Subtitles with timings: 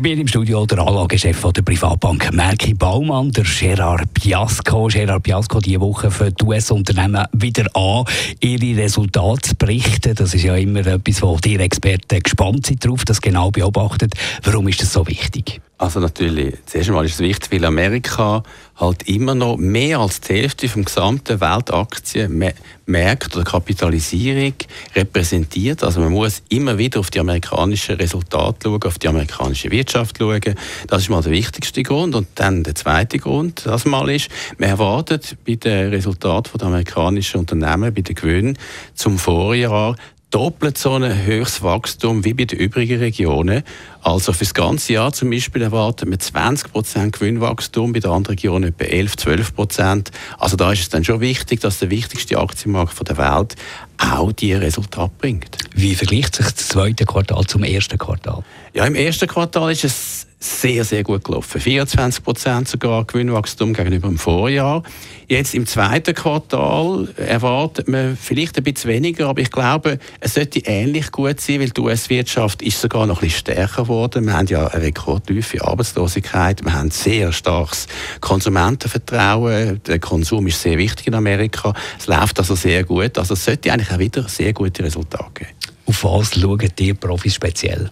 [0.00, 4.86] bei mir im Studio der Anlagechef der Privatbank Merki Baumann, der Gerard Piasco.
[4.86, 8.04] Gerard Piasco, diese Woche für die US-Unternehmen wieder an,
[8.40, 10.14] ihre Resultate berichten.
[10.14, 14.14] Das ist ja immer etwas, wo die Experten gespannt sind darauf, das genau beobachtet.
[14.44, 15.60] Warum ist das so wichtig?
[15.80, 18.42] Also natürlich, zuerst einmal ist es wichtig, weil Amerika
[18.74, 24.54] halt immer noch mehr als die Hälfte vom gesamten Weltaktienmarkt oder Kapitalisierung
[24.96, 25.84] repräsentiert.
[25.84, 30.56] Also man muss immer wieder auf die amerikanischen Resultate schauen, auf die amerikanische Wirtschaft schauen.
[30.88, 32.16] Das ist mal der wichtigste Grund.
[32.16, 37.38] Und dann der zweite Grund, das mal ist, man erwartet bei den Resultaten der amerikanischen
[37.38, 38.58] Unternehmen, bei den Gewinnen
[38.94, 39.94] zum Vorjahr
[40.30, 43.62] doppelt so ein höchstes Wachstum wie bei den übrigen Regionen.
[44.08, 48.70] Also für das ganze Jahr zum Beispiel erwartet man 20% Gewinnwachstum, bei den anderen Regionen
[48.70, 50.08] etwa 11, 12%.
[50.38, 53.56] Also da ist es dann schon wichtig, dass der wichtigste Aktienmarkt der Welt
[53.98, 55.58] auch diese Resultate bringt.
[55.74, 58.42] Wie vergleicht sich das zweite Quartal zum ersten Quartal?
[58.72, 61.60] Ja, im ersten Quartal ist es sehr, sehr gut gelaufen.
[61.60, 64.84] 24 Prozent sogar Gewinnwachstum gegenüber dem Vorjahr.
[65.26, 70.60] Jetzt im zweiten Quartal erwartet man vielleicht ein bisschen weniger, aber ich glaube, es sollte
[70.60, 73.97] ähnlich gut sein, weil die US-Wirtschaft ist sogar noch ein bisschen stärker geworden.
[73.98, 77.88] Wir haben ja eine rekordtiefe Arbeitslosigkeit, wir haben sehr starkes
[78.20, 81.72] Konsumentenvertrauen, der Konsum ist sehr wichtig in Amerika.
[81.98, 83.18] Es läuft also sehr gut.
[83.18, 85.57] Also es sollte eigentlich auch wieder sehr gute Resultate geben.
[85.98, 87.90] Auf was schauen die Profis speziell?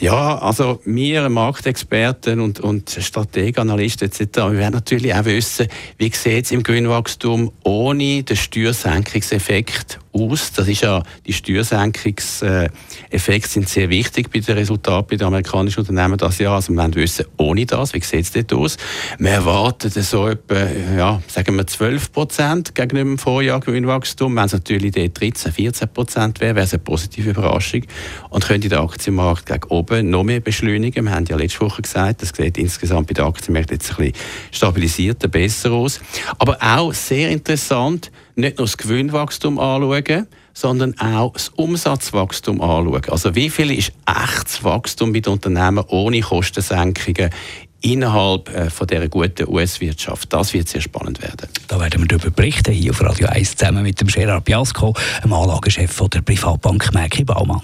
[0.00, 6.10] Ja, also wir Marktexperten und, und Strategen, Analysten etc., wir werden natürlich auch wissen, wie
[6.10, 10.52] sieht es im Gewinnwachstum ohne den Steuersenkungseffekt aus.
[10.52, 16.16] Das ist ja, die Steuersenkungseffekte sind sehr wichtig bei den Resultaten bei den amerikanischen Unternehmen
[16.16, 16.54] das Jahr.
[16.56, 18.76] Also wir wollen wissen, ohne das, wie sieht es dort aus?
[19.18, 20.66] Wir erwarten so etwa,
[20.96, 24.36] ja, sagen wir 12 Prozent gegenüber dem Vorjahr Gewinnwachstum.
[24.36, 27.82] Wenn es natürlich dort 13, 14 Prozent wäre, wäre es eine positive Überraschung
[28.30, 31.04] und könnte der Aktienmarkt gegen oben noch mehr beschleunigen.
[31.04, 34.14] Wir haben ja letzte Woche gesagt, das sieht insgesamt bei den Aktienmärkten jetzt ein bisschen
[34.50, 36.00] stabilisierter, besser aus.
[36.38, 43.02] Aber auch sehr interessant, nicht nur das Gewinnwachstum anschauen, sondern auch das Umsatzwachstum anschauen.
[43.10, 47.30] Also wie viel ist echtes Wachstum den Unternehmen ohne Kostensenkungen
[47.84, 50.32] innerhalb äh, von dieser guten US-Wirtschaft.
[50.32, 51.48] Das wird sehr spannend werden.
[51.68, 55.32] Da werden wir darüber berichten, hier auf Radio 1 zusammen mit dem Gerard Piasco, dem
[55.32, 57.60] Anlagechef der Privatbank Merki Baumann.